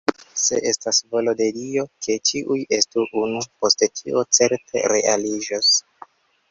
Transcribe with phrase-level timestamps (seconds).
[0.43, 5.73] Se estas volo de Dio, ke ĉiuj estu unu, poste tio certe realiĝos.